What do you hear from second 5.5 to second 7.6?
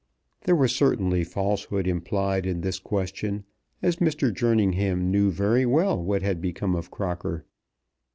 well what had become of Crocker.